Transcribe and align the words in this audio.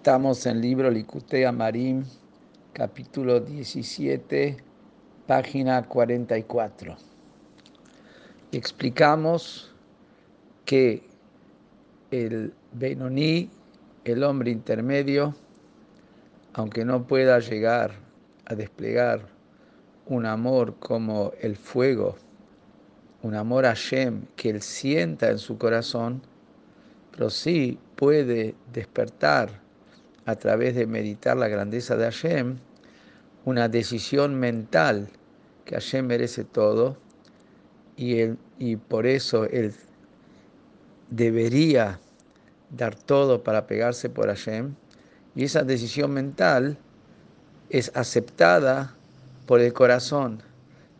Estamos 0.00 0.46
en 0.46 0.56
el 0.56 0.62
libro 0.62 0.90
Likutei 0.90 1.44
Amarim, 1.44 2.04
capítulo 2.72 3.38
17, 3.38 4.56
página 5.26 5.86
44. 5.86 6.96
Y 8.50 8.56
explicamos 8.56 9.74
que 10.64 11.02
el 12.10 12.54
Benoní, 12.72 13.50
el 14.06 14.24
hombre 14.24 14.50
intermedio, 14.52 15.34
aunque 16.54 16.82
no 16.86 17.06
pueda 17.06 17.38
llegar 17.38 17.92
a 18.46 18.54
desplegar 18.54 19.26
un 20.06 20.24
amor 20.24 20.76
como 20.78 21.32
el 21.42 21.56
fuego, 21.56 22.16
un 23.22 23.34
amor 23.34 23.66
a 23.66 23.74
Shem 23.74 24.22
que 24.34 24.48
él 24.48 24.62
sienta 24.62 25.28
en 25.28 25.36
su 25.36 25.58
corazón, 25.58 26.22
pero 27.10 27.28
sí 27.28 27.78
puede 27.96 28.54
despertar 28.72 29.68
a 30.26 30.36
través 30.36 30.74
de 30.74 30.86
meditar 30.86 31.36
la 31.36 31.48
grandeza 31.48 31.96
de 31.96 32.04
Hashem, 32.04 32.58
una 33.44 33.68
decisión 33.68 34.34
mental 34.34 35.08
que 35.64 35.74
Hashem 35.74 36.06
merece 36.06 36.44
todo 36.44 36.96
y, 37.96 38.18
él, 38.18 38.38
y 38.58 38.76
por 38.76 39.06
eso 39.06 39.44
él 39.44 39.74
debería 41.10 42.00
dar 42.70 42.94
todo 42.94 43.42
para 43.42 43.66
pegarse 43.66 44.08
por 44.08 44.26
Hashem. 44.26 44.74
Y 45.34 45.44
esa 45.44 45.62
decisión 45.62 46.12
mental 46.12 46.78
es 47.68 47.90
aceptada 47.94 48.94
por 49.46 49.60
el 49.60 49.72
corazón, 49.72 50.42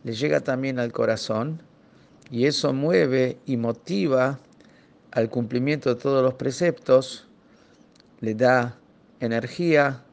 le 0.03 0.13
llega 0.13 0.41
también 0.41 0.79
al 0.79 0.91
corazón 0.91 1.61
y 2.29 2.45
eso 2.45 2.73
mueve 2.73 3.37
y 3.45 3.57
motiva 3.57 4.39
al 5.11 5.29
cumplimiento 5.29 5.93
de 5.93 6.01
todos 6.01 6.23
los 6.23 6.33
preceptos, 6.33 7.27
le 8.19 8.33
da 8.33 8.77
energía, 9.21 10.03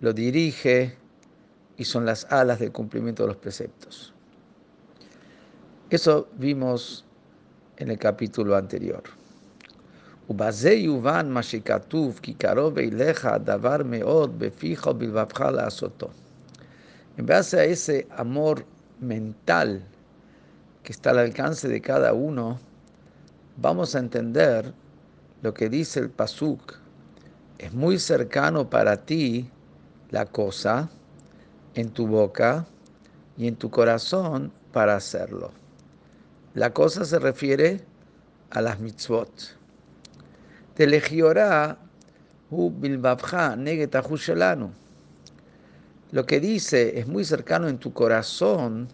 lo 0.00 0.12
dirige 0.12 0.94
y 1.76 1.84
son 1.84 2.06
las 2.06 2.26
alas 2.30 2.58
del 2.58 2.70
cumplimiento 2.70 3.22
de 3.22 3.28
los 3.28 3.36
preceptos. 3.36 4.12
Eso 5.90 6.28
vimos 6.36 7.04
en 7.78 7.90
el 7.90 7.98
capítulo 7.98 8.56
anterior. 8.56 9.02
En 17.16 17.26
base 17.26 17.60
a 17.60 17.64
ese 17.64 18.06
amor 18.16 18.64
mental 19.00 19.82
que 20.82 20.92
está 20.92 21.10
al 21.10 21.18
alcance 21.18 21.68
de 21.68 21.80
cada 21.80 22.12
uno, 22.12 22.58
vamos 23.56 23.94
a 23.94 24.00
entender 24.00 24.74
lo 25.42 25.54
que 25.54 25.68
dice 25.68 26.00
el 26.00 26.10
Pasuk 26.10 26.85
es 27.58 27.72
muy 27.72 27.98
cercano 27.98 28.68
para 28.68 29.04
ti 29.04 29.50
la 30.10 30.26
cosa 30.26 30.90
en 31.74 31.90
tu 31.90 32.06
boca 32.06 32.66
y 33.36 33.48
en 33.48 33.56
tu 33.56 33.70
corazón 33.70 34.52
para 34.72 34.96
hacerlo. 34.96 35.52
La 36.54 36.72
cosa 36.72 37.04
se 37.04 37.18
refiere 37.18 37.82
a 38.50 38.60
las 38.60 38.80
mitzvot. 38.80 39.30
Te 40.74 40.86
hu 42.50 42.72
Lo 46.12 46.26
que 46.26 46.40
dice 46.40 46.98
es 46.98 47.06
muy 47.06 47.24
cercano 47.24 47.68
en 47.68 47.78
tu 47.78 47.92
corazón, 47.92 48.88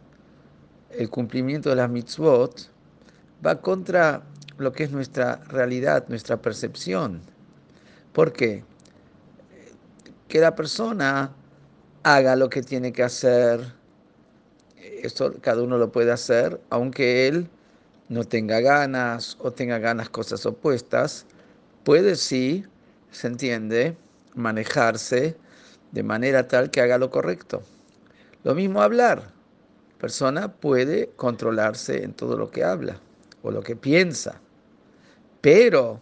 el 0.91 1.11
cumplimiento 1.11 1.71
de 1.71 1.77
las 1.77 1.91
mitzvot, 1.91 2.69
va 3.45 3.61
contra 3.61 4.23
lo 4.59 4.73
que 4.73 4.85
es 4.85 4.93
nuestra 4.93 5.37
realidad, 5.49 6.07
nuestra 6.09 6.41
percepción. 6.41 7.21
¿Por 8.13 8.33
qué? 8.33 8.65
Que 10.29 10.41
la 10.41 10.55
persona 10.55 11.33
haga 12.03 12.37
lo 12.37 12.49
que 12.51 12.63
tiene 12.63 12.93
que 12.93 13.03
hacer. 13.03 13.73
Esto 14.77 15.35
cada 15.41 15.63
uno 15.63 15.79
lo 15.79 15.91
puede 15.91 16.13
hacer, 16.13 16.61
aunque 16.71 17.27
él 17.29 17.49
no 18.09 18.25
tenga 18.25 18.61
ganas 18.61 19.37
o 19.41 19.51
tenga 19.53 19.79
ganas 19.79 20.11
cosas 20.11 20.45
opuestas, 20.45 21.27
puede 21.85 22.17
sí, 22.17 22.65
se 23.11 23.29
entiende, 23.29 23.97
manejarse 24.35 25.37
de 25.93 26.03
manera 26.03 26.49
tal 26.49 26.71
que 26.71 26.81
haga 26.81 26.99
lo 26.99 27.11
correcto. 27.11 27.63
Lo 28.45 28.55
mismo 28.55 28.83
hablar. 28.83 29.19
La 29.93 29.99
persona 29.99 30.53
puede 30.53 31.11
controlarse 31.17 32.03
en 32.03 32.13
todo 32.13 32.37
lo 32.37 32.51
que 32.51 32.65
habla 32.65 32.97
o 33.43 33.51
lo 33.53 33.63
que 33.63 33.77
piensa, 33.77 34.41
pero 35.41 36.01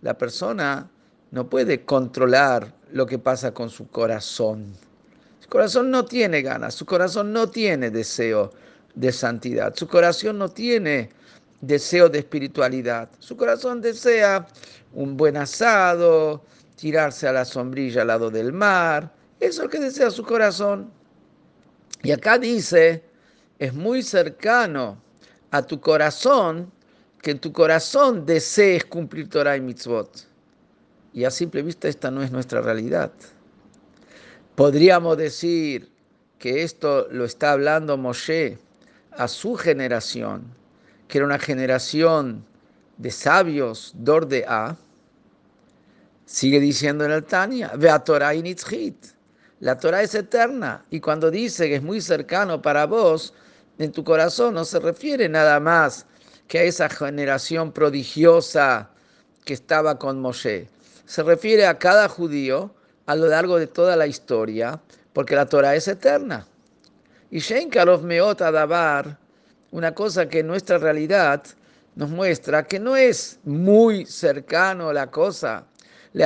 la 0.00 0.16
persona 0.16 0.90
no 1.32 1.48
puede 1.48 1.84
controlar 1.84 2.72
lo 2.92 3.06
que 3.06 3.18
pasa 3.18 3.52
con 3.52 3.70
su 3.70 3.88
corazón. 3.88 4.74
Su 5.40 5.48
corazón 5.48 5.90
no 5.90 6.04
tiene 6.04 6.42
ganas, 6.42 6.74
su 6.74 6.86
corazón 6.86 7.32
no 7.32 7.48
tiene 7.48 7.90
deseo 7.90 8.52
de 8.94 9.10
santidad, 9.10 9.74
su 9.74 9.88
corazón 9.88 10.38
no 10.38 10.50
tiene 10.50 11.10
deseo 11.62 12.08
de 12.08 12.18
espiritualidad, 12.20 13.08
su 13.18 13.36
corazón 13.36 13.80
desea 13.80 14.46
un 14.92 15.16
buen 15.16 15.38
asado, 15.38 16.44
tirarse 16.76 17.26
a 17.26 17.32
la 17.32 17.46
sombrilla 17.46 18.02
al 18.02 18.08
lado 18.08 18.30
del 18.30 18.52
mar, 18.52 19.10
eso 19.40 19.62
es 19.62 19.64
lo 19.64 19.70
que 19.70 19.80
desea 19.80 20.10
su 20.10 20.24
corazón. 20.24 20.90
Y 22.02 22.10
acá 22.10 22.38
dice, 22.38 23.02
es 23.58 23.72
muy 23.72 24.02
cercano 24.02 25.00
a 25.50 25.62
tu 25.62 25.80
corazón 25.80 26.70
que 27.22 27.30
en 27.30 27.38
tu 27.38 27.52
corazón 27.52 28.26
desees 28.26 28.84
cumplir 28.84 29.30
Torah 29.30 29.56
y 29.56 29.60
mitzvot. 29.60 30.31
Y 31.12 31.24
a 31.24 31.30
simple 31.30 31.62
vista 31.62 31.88
esta 31.88 32.10
no 32.10 32.22
es 32.22 32.30
nuestra 32.30 32.62
realidad. 32.62 33.12
Podríamos 34.54 35.16
decir 35.16 35.90
que 36.38 36.62
esto 36.62 37.08
lo 37.10 37.24
está 37.24 37.52
hablando 37.52 37.96
Moshe 37.96 38.58
a 39.12 39.28
su 39.28 39.56
generación, 39.56 40.44
que 41.08 41.18
era 41.18 41.26
una 41.26 41.38
generación 41.38 42.44
de 42.96 43.10
sabios, 43.10 43.92
dor 43.94 44.26
de 44.26 44.44
A. 44.46 44.76
Sigue 46.24 46.60
diciendo 46.60 47.04
en 47.04 47.10
el 47.10 47.24
Tania, 47.24 47.72
ve 47.76 47.90
a 47.90 47.98
Torah 48.02 48.34
y 48.34 48.56
La 49.60 49.78
Torah 49.78 50.02
es 50.02 50.14
eterna 50.14 50.84
y 50.90 51.00
cuando 51.00 51.30
dice 51.30 51.68
que 51.68 51.76
es 51.76 51.82
muy 51.82 52.00
cercano 52.00 52.62
para 52.62 52.86
vos, 52.86 53.34
en 53.78 53.92
tu 53.92 54.02
corazón 54.02 54.54
no 54.54 54.64
se 54.64 54.78
refiere 54.80 55.28
nada 55.28 55.60
más 55.60 56.06
que 56.48 56.58
a 56.58 56.62
esa 56.62 56.88
generación 56.88 57.72
prodigiosa 57.72 58.90
que 59.44 59.54
estaba 59.54 59.98
con 59.98 60.20
Moshe 60.20 60.68
se 61.04 61.22
refiere 61.22 61.66
a 61.66 61.78
cada 61.78 62.08
judío 62.08 62.74
a 63.06 63.16
lo 63.16 63.26
largo 63.26 63.58
de 63.58 63.66
toda 63.66 63.96
la 63.96 64.06
historia, 64.06 64.80
porque 65.12 65.34
la 65.34 65.46
Torah 65.46 65.74
es 65.74 65.88
eterna. 65.88 66.46
Y 67.30 67.40
Shein 67.40 67.70
Karov 67.70 68.02
Meot 68.02 68.40
Adabar, 68.42 69.18
una 69.70 69.94
cosa 69.94 70.28
que 70.28 70.40
en 70.40 70.46
nuestra 70.46 70.78
realidad 70.78 71.42
nos 71.94 72.10
muestra 72.10 72.64
que 72.64 72.78
no 72.78 72.96
es 72.96 73.38
muy 73.44 74.06
cercano 74.06 74.92
la 74.92 75.10
cosa. 75.10 75.66
Le 76.12 76.24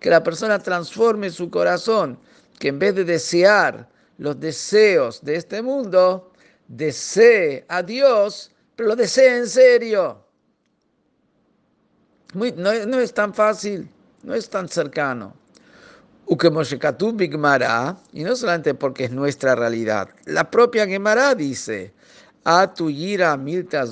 Que 0.00 0.10
la 0.10 0.22
persona 0.22 0.58
transforme 0.58 1.30
su 1.30 1.50
corazón, 1.50 2.18
que 2.58 2.68
en 2.68 2.78
vez 2.78 2.94
de 2.94 3.04
desear 3.04 3.88
los 4.18 4.38
deseos 4.40 5.24
de 5.24 5.36
este 5.36 5.62
mundo, 5.62 6.32
desee 6.66 7.64
a 7.68 7.82
Dios, 7.82 8.50
pero 8.74 8.90
lo 8.90 8.96
desee 8.96 9.38
en 9.38 9.46
serio 9.46 10.27
no, 12.34 12.70
es 12.72 13.14
tan 13.14 13.32
fácil, 13.32 13.88
no 14.22 14.34
es 14.34 14.50
tan 14.50 14.68
cercano. 14.68 15.34
Y 16.26 16.36
no 18.24 18.36
solamente 18.36 18.74
porque 18.74 19.04
es 19.04 19.10
nuestra 19.10 19.54
realidad, 19.54 20.10
la 20.26 20.50
propia 20.50 20.86
Gemara 20.86 21.34
dice, 21.34 21.94
a 22.44 22.72
tu 22.72 22.90
yira 22.90 23.36
milta 23.36 23.84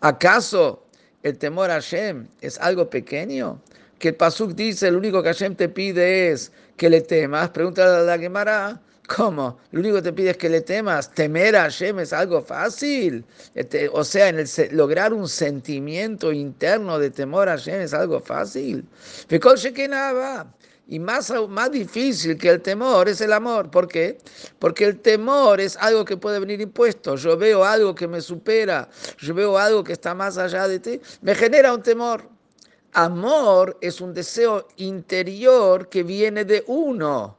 ¿Acaso 0.00 0.86
el 1.22 1.38
temor 1.38 1.70
a 1.70 1.74
Hashem 1.74 2.28
es 2.40 2.58
algo 2.58 2.88
pequeño? 2.88 3.60
Que 3.98 4.08
el 4.08 4.14
Pasuk 4.14 4.52
dice, 4.52 4.86
el 4.86 4.96
único 4.96 5.22
que 5.22 5.28
Hashem 5.30 5.56
te 5.56 5.68
pide 5.68 6.30
es 6.30 6.52
que 6.76 6.88
le 6.88 7.00
temas. 7.00 7.50
Pregúntale 7.50 7.96
a 7.96 8.02
la 8.02 8.18
Gemara, 8.18 8.80
¿Cómo? 9.08 9.58
Lo 9.70 9.80
único 9.80 9.96
que 9.96 10.02
te 10.02 10.12
pide 10.12 10.30
es 10.30 10.36
que 10.36 10.50
le 10.50 10.60
temas. 10.60 11.10
Temer 11.14 11.56
a 11.56 11.62
Hashem 11.62 11.98
es 12.00 12.12
algo 12.12 12.42
fácil. 12.42 13.24
Este, 13.54 13.88
o 13.88 14.04
sea, 14.04 14.28
en 14.28 14.38
el, 14.38 14.48
lograr 14.72 15.14
un 15.14 15.26
sentimiento 15.26 16.30
interno 16.30 16.98
de 16.98 17.10
temor 17.10 17.48
a 17.48 17.52
Hashem 17.52 17.80
es 17.80 17.94
algo 17.94 18.20
fácil. 18.20 18.84
Y 20.88 20.98
más, 20.98 21.32
más 21.48 21.70
difícil 21.70 22.36
que 22.36 22.50
el 22.50 22.60
temor 22.60 23.08
es 23.08 23.22
el 23.22 23.32
amor. 23.32 23.70
¿Por 23.70 23.88
qué? 23.88 24.18
Porque 24.58 24.84
el 24.84 25.00
temor 25.00 25.58
es 25.58 25.78
algo 25.78 26.04
que 26.04 26.18
puede 26.18 26.38
venir 26.38 26.60
impuesto. 26.60 27.16
Yo 27.16 27.38
veo 27.38 27.64
algo 27.64 27.94
que 27.94 28.06
me 28.06 28.20
supera, 28.20 28.90
yo 29.18 29.32
veo 29.32 29.56
algo 29.56 29.82
que 29.82 29.94
está 29.94 30.14
más 30.14 30.36
allá 30.36 30.68
de 30.68 30.80
ti, 30.80 31.00
me 31.22 31.34
genera 31.34 31.72
un 31.72 31.82
temor. 31.82 32.28
Amor 32.92 33.78
es 33.80 34.02
un 34.02 34.12
deseo 34.12 34.68
interior 34.76 35.88
que 35.88 36.02
viene 36.02 36.44
de 36.44 36.62
uno 36.66 37.37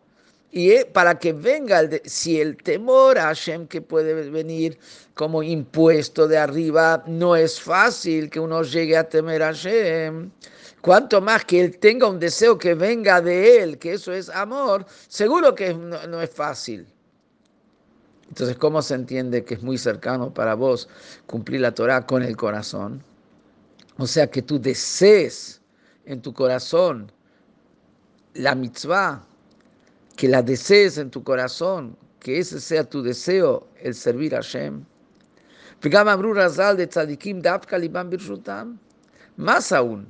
Y 0.51 0.83
para 0.85 1.19
que 1.19 1.33
venga, 1.33 1.79
el 1.79 2.01
si 2.05 2.41
el 2.41 2.57
temor 2.57 3.19
a 3.19 3.25
Hashem 3.25 3.67
que 3.67 3.81
puede 3.81 4.29
venir 4.29 4.79
como 5.13 5.43
impuesto 5.43 6.27
de 6.27 6.37
arriba, 6.37 7.03
no 7.05 7.35
es 7.35 7.59
fácil 7.59 8.29
que 8.29 8.39
uno 8.39 8.63
llegue 8.63 8.97
a 8.97 9.07
temer 9.07 9.43
a 9.43 9.47
Hashem. 9.47 10.31
Cuanto 10.81 11.21
más 11.21 11.45
que 11.45 11.61
él 11.61 11.77
tenga 11.77 12.07
un 12.07 12.19
deseo 12.19 12.57
que 12.57 12.73
venga 12.73 13.21
de 13.21 13.61
él, 13.61 13.77
que 13.77 13.93
eso 13.93 14.13
es 14.13 14.29
amor, 14.29 14.85
seguro 15.07 15.53
que 15.53 15.73
no, 15.73 16.07
no 16.07 16.21
es 16.21 16.29
fácil. 16.31 16.87
Entonces, 18.29 18.57
¿cómo 18.57 18.81
se 18.81 18.93
entiende 18.93 19.43
que 19.43 19.55
es 19.55 19.61
muy 19.61 19.77
cercano 19.77 20.33
para 20.33 20.53
vos 20.53 20.87
cumplir 21.25 21.61
la 21.61 21.73
Torah 21.73 22.05
con 22.05 22.23
el 22.23 22.37
corazón? 22.37 23.03
O 23.97 24.07
sea, 24.07 24.27
que 24.27 24.41
tú 24.41 24.59
desees 24.59 25.61
en 26.05 26.21
tu 26.21 26.33
corazón 26.33 27.11
la 28.35 28.55
mitzvah, 28.55 29.27
que 30.19 30.27
la 30.27 30.41
desees 30.41 30.97
en 30.97 31.09
tu 31.09 31.23
corazón, 31.23 31.95
que 32.19 32.39
ese 32.39 32.59
sea 32.59 32.83
tu 32.83 33.01
deseo, 33.01 33.69
el 33.81 33.95
servir 33.95 34.35
a 34.35 34.41
Hashem. 34.41 34.83
Más 39.37 39.71
aún, 39.71 40.07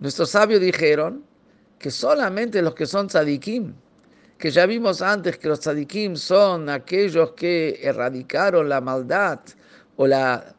nuestros 0.00 0.30
sabios 0.30 0.62
dijeron 0.62 1.22
que 1.78 1.90
solamente 1.90 2.62
los 2.62 2.74
que 2.74 2.86
son 2.86 3.08
tzadikim, 3.08 3.74
que 4.38 4.50
ya 4.50 4.64
vimos 4.64 5.02
antes 5.02 5.36
que 5.36 5.48
los 5.48 5.60
tzadikim 5.60 6.16
son 6.16 6.70
aquellos 6.70 7.32
que 7.32 7.80
erradicaron 7.82 8.66
la 8.66 8.80
maldad 8.80 9.40
o 9.96 10.06
la, 10.06 10.54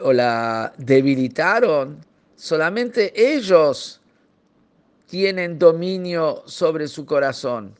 o 0.00 0.14
la 0.14 0.72
debilitaron, 0.78 1.98
solamente 2.36 3.12
ellos 3.14 4.00
tienen 5.04 5.58
dominio 5.58 6.42
sobre 6.46 6.88
su 6.88 7.04
corazón. 7.04 7.76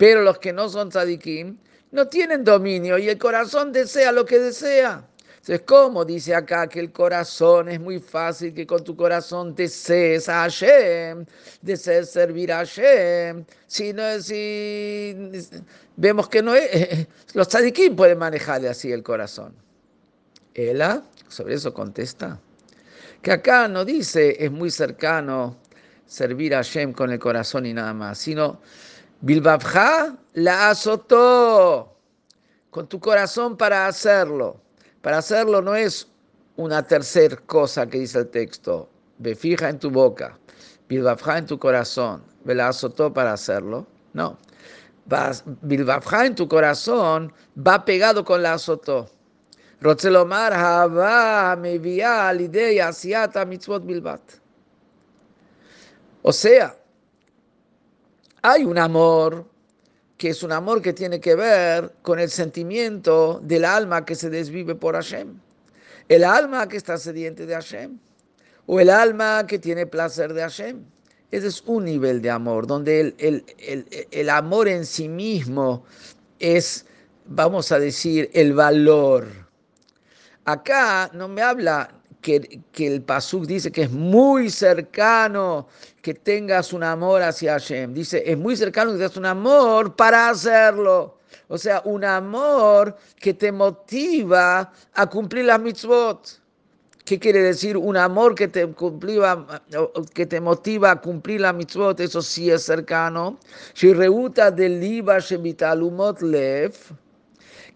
Pero 0.00 0.22
los 0.22 0.38
que 0.38 0.50
no 0.50 0.66
son 0.70 0.88
tzadikim 0.88 1.58
no 1.90 2.08
tienen 2.08 2.42
dominio 2.42 2.96
y 2.96 3.10
el 3.10 3.18
corazón 3.18 3.70
desea 3.70 4.12
lo 4.12 4.24
que 4.24 4.38
desea. 4.38 5.06
Entonces, 5.28 5.60
¿cómo 5.66 6.06
dice 6.06 6.34
acá 6.34 6.66
que 6.66 6.80
el 6.80 6.90
corazón 6.90 7.68
es 7.68 7.78
muy 7.78 7.98
fácil 7.98 8.54
que 8.54 8.66
con 8.66 8.82
tu 8.82 8.96
corazón 8.96 9.54
desees 9.54 10.26
a 10.30 10.44
Hashem, 10.44 11.26
desees 11.60 12.08
servir 12.08 12.50
a 12.50 12.64
Hashem? 12.64 13.44
Si, 13.66 13.92
no, 13.92 14.18
si 14.22 15.14
vemos 15.96 16.30
que 16.30 16.40
no 16.40 16.54
es, 16.54 17.06
los 17.34 17.48
tzadikim 17.48 17.94
pueden 17.94 18.16
manejarle 18.16 18.70
así 18.70 18.90
el 18.90 19.02
corazón. 19.02 19.54
Ella 20.54 21.02
sobre 21.28 21.56
eso 21.56 21.74
contesta 21.74 22.40
que 23.20 23.32
acá 23.32 23.68
no 23.68 23.84
dice 23.84 24.34
es 24.42 24.50
muy 24.50 24.70
cercano 24.70 25.58
servir 26.06 26.54
a 26.54 26.64
Hashem 26.64 26.94
con 26.94 27.12
el 27.12 27.18
corazón 27.18 27.66
y 27.66 27.74
nada 27.74 27.92
más, 27.92 28.16
sino 28.16 28.62
Bilbabja 29.22 30.16
la 30.32 30.70
azotó 30.70 31.94
con 32.70 32.88
tu 32.88 32.98
corazón 32.98 33.56
para 33.56 33.86
hacerlo. 33.86 34.56
Para 35.02 35.18
hacerlo 35.18 35.60
no 35.60 35.74
es 35.74 36.08
una 36.56 36.86
tercera 36.86 37.36
cosa 37.46 37.86
que 37.86 37.98
dice 37.98 38.20
el 38.20 38.28
texto. 38.28 38.88
Ve 39.18 39.34
fija 39.34 39.68
en 39.68 39.78
tu 39.78 39.90
boca, 39.90 40.38
bilbafja 40.88 41.38
en 41.38 41.46
tu 41.46 41.58
corazón, 41.58 42.22
ve 42.44 42.54
la 42.54 42.68
azotó 42.68 43.12
para 43.12 43.34
hacerlo. 43.34 43.86
No. 44.14 44.38
Bilbafja 45.62 46.26
en 46.26 46.34
tu 46.34 46.48
corazón 46.48 47.32
va 47.56 47.84
pegado 47.84 48.24
con 48.24 48.42
la 48.42 48.54
azotó. 48.54 49.10
Rotzelomar 49.80 50.52
hava 50.54 51.56
me 51.56 51.74
idea 51.74 52.32
mitzvot 53.46 53.84
bilbat. 53.84 54.20
O 56.22 56.32
sea, 56.32 56.79
hay 58.42 58.64
un 58.64 58.78
amor 58.78 59.46
que 60.16 60.28
es 60.28 60.42
un 60.42 60.52
amor 60.52 60.82
que 60.82 60.92
tiene 60.92 61.18
que 61.18 61.34
ver 61.34 61.94
con 62.02 62.18
el 62.18 62.28
sentimiento 62.28 63.40
del 63.42 63.64
alma 63.64 64.04
que 64.04 64.14
se 64.14 64.28
desvive 64.28 64.74
por 64.74 64.94
Hashem. 64.94 65.38
El 66.08 66.24
alma 66.24 66.68
que 66.68 66.76
está 66.76 66.98
sediente 66.98 67.46
de 67.46 67.54
Hashem. 67.54 67.98
O 68.66 68.80
el 68.80 68.90
alma 68.90 69.46
que 69.46 69.58
tiene 69.58 69.86
placer 69.86 70.34
de 70.34 70.42
Hashem. 70.42 70.84
Ese 71.30 71.46
es 71.46 71.62
un 71.64 71.84
nivel 71.84 72.20
de 72.20 72.30
amor, 72.30 72.66
donde 72.66 73.00
el, 73.00 73.14
el, 73.58 74.06
el, 74.10 74.30
amor 74.30 74.68
en 74.68 74.84
sí 74.84 75.08
mismo 75.08 75.84
es, 76.40 76.86
vamos 77.24 77.70
a 77.70 77.78
decir, 77.78 78.30
el 78.34 78.52
valor. 78.52 79.28
Acá 80.44 81.10
no 81.14 81.28
me 81.28 81.40
habla 81.40 81.99
que, 82.20 82.60
el 82.78 83.02
Pasuk 83.02 83.46
dice 83.46 83.72
que 83.72 83.82
es 83.82 83.90
muy 83.90 84.50
cercano 84.50 85.68
que 86.02 86.14
tengas 86.14 86.72
un 86.72 86.82
amor 86.82 87.22
hacia 87.22 87.52
Hashem. 87.52 87.94
Dice, 87.94 88.22
es 88.26 88.36
muy 88.36 88.56
cercano 88.56 88.92
que 88.92 88.98
tengas 88.98 89.16
un 89.16 89.26
amor 89.26 89.96
para 89.96 90.28
hacerlo. 90.28 91.18
O 91.48 91.58
sea, 91.58 91.82
un 91.84 92.04
amor 92.04 92.96
que 93.18 93.34
te 93.34 93.50
motiva 93.50 94.72
a 94.94 95.06
cumplir 95.06 95.46
las 95.46 95.60
mitzvot. 95.60 96.40
¿Qué 97.04 97.18
quiere 97.18 97.42
decir? 97.42 97.76
Un 97.76 97.96
amor 97.96 98.34
que 98.34 98.46
te, 98.46 98.72
que 100.14 100.26
te 100.26 100.40
motiva 100.40 100.92
a 100.92 101.00
cumplir 101.00 101.40
las 101.40 101.54
mitzvot, 101.54 101.98
eso 101.98 102.22
sí 102.22 102.50
es 102.50 102.62
cercano. 102.62 103.38
del 104.54 104.78
lev, 106.22 106.74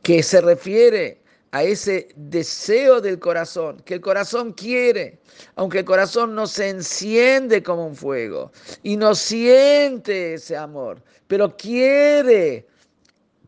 que 0.02 0.22
se 0.22 0.40
refiere 0.40 1.23
a 1.54 1.62
ese 1.62 2.08
deseo 2.16 3.00
del 3.00 3.20
corazón, 3.20 3.80
que 3.84 3.94
el 3.94 4.00
corazón 4.00 4.52
quiere, 4.54 5.20
aunque 5.54 5.78
el 5.78 5.84
corazón 5.84 6.34
no 6.34 6.48
se 6.48 6.68
enciende 6.68 7.62
como 7.62 7.86
un 7.86 7.94
fuego 7.94 8.50
y 8.82 8.96
no 8.96 9.14
siente 9.14 10.34
ese 10.34 10.56
amor, 10.56 11.00
pero 11.28 11.56
quiere, 11.56 12.66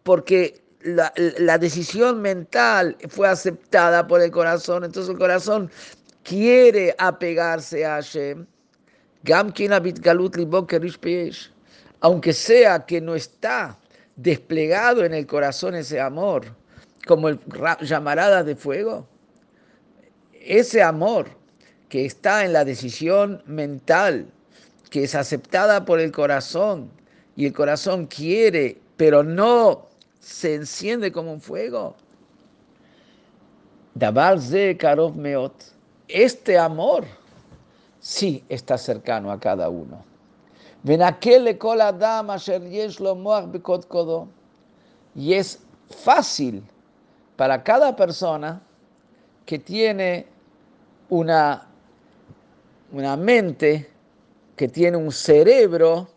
porque 0.05 0.63
la, 0.83 1.59
decisión 1.59 2.23
mental 2.23 2.97
fue 3.09 3.27
aceptada 3.27 4.07
por 4.07 4.23
el 4.23 4.31
corazón, 4.31 4.85
entonces 4.85 5.11
el 5.11 5.19
corazón 5.19 5.69
quiere 6.23 6.95
apegarse 6.99 7.85
a 7.85 7.95
Hashem, 7.95 8.47
aunque 12.01 12.33
sea 12.33 12.87
que 12.87 13.01
no 13.01 13.17
está 13.17 13.77
desplegado 14.15 15.05
en 15.05 15.13
el 15.13 15.27
corazón 15.27 15.75
ese 15.75 16.01
amor 16.01 16.55
como 17.07 17.29
el 17.29 17.41
llamarada 17.83 18.43
de 18.43 18.57
fuego. 18.57 19.07
Ese 20.33 20.83
amor 20.83 21.29
que 21.89 22.05
está 22.05 22.45
en 22.45 22.53
la 22.53 22.65
decisión 22.65 23.43
mental, 23.47 24.27
que 24.91 25.05
es 25.05 25.15
aceptada 25.15 25.85
por 25.85 26.01
el 26.01 26.13
corazón, 26.13 26.91
y 27.37 27.47
el 27.47 27.53
corazón 27.53 28.07
quiere, 28.07 28.81
pero 28.97 29.23
no 29.23 29.87
se 30.21 30.55
enciende 30.55 31.13
como 31.13 31.33
un 31.33 31.41
fuego. 31.41 31.95
Karov 34.79 35.17
Meot. 35.17 35.55
Este 36.09 36.59
amor 36.59 37.05
sí 38.01 38.45
está 38.49 38.79
cercano 38.79 39.31
a 39.31 39.39
cada 39.39 39.69
uno. 39.69 40.05
Y 45.15 45.35
es 45.35 45.61
fácil 46.05 46.63
para 47.37 47.63
cada 47.63 47.95
persona 47.95 48.61
que 49.45 49.59
tiene 49.59 50.27
una, 51.09 51.67
una 52.93 53.17
mente, 53.17 53.91
que 54.57 54.69
tiene 54.69 54.97
un 54.97 55.13
cerebro 55.13 56.09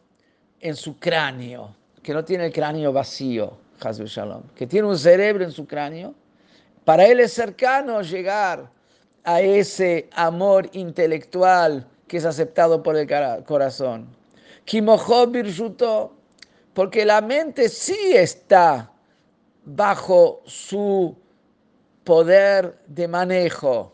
en 0.60 0.76
su 0.76 0.98
cráneo, 0.98 1.76
que 2.02 2.14
no 2.14 2.24
tiene 2.24 2.48
el 2.48 2.54
cráneo 2.54 2.92
vacío, 2.92 3.58
Shalom, 3.80 4.44
que 4.56 4.66
tiene 4.68 4.88
un 4.88 4.98
cerebro 4.98 5.44
en 5.44 5.52
su 5.52 5.68
cráneo, 5.68 6.16
para 6.84 7.06
él 7.06 7.20
es 7.20 7.34
cercano 7.34 8.02
llegar 8.02 8.70
a 9.24 9.42
ese 9.42 10.10
amor 10.14 10.70
intelectual 10.74 11.88
que 12.08 12.18
es 12.18 12.26
aceptado 12.26 12.82
por 12.82 12.98
el 12.98 13.08
corazón. 13.44 14.08
Porque 16.74 17.06
la 17.06 17.22
mente 17.22 17.70
sí 17.70 18.14
está 18.14 18.92
bajo 19.76 20.42
su 20.46 21.16
poder 22.04 22.80
de 22.88 23.08
manejo. 23.08 23.94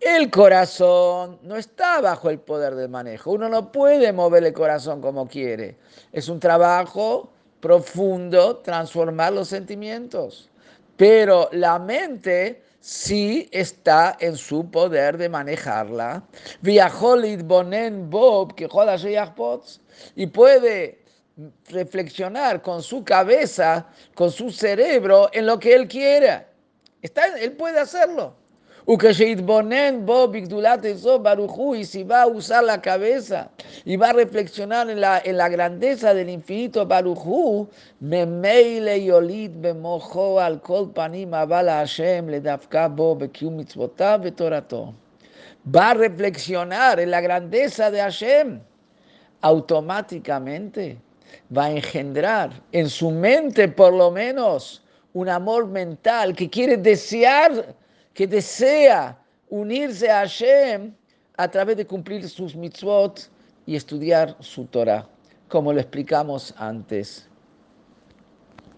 El 0.00 0.30
corazón 0.30 1.38
no 1.42 1.56
está 1.56 2.00
bajo 2.00 2.30
el 2.30 2.38
poder 2.38 2.74
de 2.74 2.88
manejo. 2.88 3.32
Uno 3.32 3.48
no 3.48 3.70
puede 3.72 4.12
mover 4.12 4.44
el 4.44 4.52
corazón 4.52 5.00
como 5.00 5.28
quiere. 5.28 5.76
Es 6.12 6.28
un 6.28 6.40
trabajo 6.40 7.30
profundo 7.60 8.58
transformar 8.58 9.32
los 9.32 9.48
sentimientos. 9.48 10.50
Pero 10.96 11.48
la 11.52 11.78
mente 11.78 12.62
sí 12.80 13.48
está 13.50 14.16
en 14.20 14.36
su 14.36 14.70
poder 14.70 15.16
de 15.16 15.28
manejarla. 15.28 16.22
Bonen 16.62 18.10
Bob, 18.10 18.54
que 18.54 18.68
y 20.16 20.26
puede 20.26 21.03
reflexionar 21.68 22.62
con 22.62 22.82
su 22.82 23.04
cabeza, 23.04 23.86
con 24.14 24.30
su 24.30 24.50
cerebro, 24.50 25.28
en 25.32 25.46
lo 25.46 25.58
que 25.58 25.74
él 25.74 25.88
quiera. 25.88 26.46
Está, 27.02 27.26
él 27.38 27.52
puede 27.52 27.80
hacerlo. 27.80 28.34
Y 28.86 28.98
si 31.84 32.04
va 32.04 32.22
a 32.22 32.26
usar 32.26 32.64
la 32.64 32.82
cabeza 32.82 33.50
y 33.84 33.96
va 33.96 34.10
a 34.10 34.12
reflexionar 34.12 34.90
en 34.90 35.00
la, 35.00 35.22
en 35.24 35.38
la 35.38 35.48
grandeza 35.48 36.12
del 36.12 36.28
infinito 36.28 36.86
Baruchu, 36.86 37.66
memeile 38.00 39.02
yolid 39.02 39.52
bemojo 39.54 40.38
al 40.38 40.60
kol 40.60 40.92
panim 40.92 41.32
Hashem 41.32 42.28
le 42.28 42.40
bo. 42.90 43.18
Va 45.74 45.90
a 45.90 45.94
reflexionar 45.94 47.00
en 47.00 47.10
la 47.10 47.22
grandeza 47.22 47.90
de 47.90 48.00
Hashem. 48.00 48.60
Automáticamente 49.40 50.98
va 51.56 51.66
a 51.66 51.70
engendrar 51.70 52.50
en 52.72 52.88
su 52.88 53.10
mente 53.10 53.68
por 53.68 53.92
lo 53.92 54.10
menos 54.10 54.82
un 55.12 55.28
amor 55.28 55.66
mental 55.66 56.34
que 56.34 56.50
quiere 56.50 56.76
desear, 56.76 57.74
que 58.12 58.26
desea 58.26 59.18
unirse 59.48 60.10
a 60.10 60.20
Hashem 60.20 60.92
a 61.36 61.48
través 61.48 61.76
de 61.76 61.86
cumplir 61.86 62.28
sus 62.28 62.54
mitzvot 62.54 63.28
y 63.66 63.76
estudiar 63.76 64.36
su 64.40 64.66
Torah, 64.66 65.06
como 65.48 65.72
lo 65.72 65.80
explicamos 65.80 66.54
antes. 66.56 67.28